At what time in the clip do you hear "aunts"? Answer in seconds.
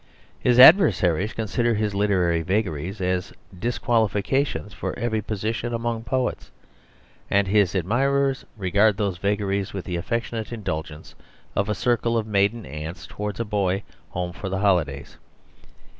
12.65-13.05